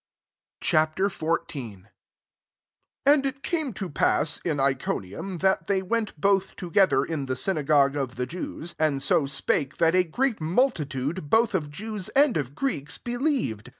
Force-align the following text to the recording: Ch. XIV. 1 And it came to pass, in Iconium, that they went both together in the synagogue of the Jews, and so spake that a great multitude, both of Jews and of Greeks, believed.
Ch. 0.61 0.71
XIV. 0.73 1.53
1 1.61 1.89
And 3.05 3.23
it 3.23 3.43
came 3.43 3.71
to 3.73 3.87
pass, 3.87 4.39
in 4.39 4.59
Iconium, 4.59 5.37
that 5.45 5.67
they 5.67 5.83
went 5.83 6.19
both 6.19 6.55
together 6.55 7.05
in 7.05 7.27
the 7.27 7.35
synagogue 7.35 7.95
of 7.95 8.15
the 8.15 8.25
Jews, 8.25 8.73
and 8.79 8.99
so 8.99 9.27
spake 9.27 9.77
that 9.77 9.93
a 9.93 10.03
great 10.03 10.41
multitude, 10.41 11.29
both 11.29 11.53
of 11.53 11.69
Jews 11.69 12.09
and 12.15 12.35
of 12.35 12.55
Greeks, 12.55 12.97
believed. 12.97 13.69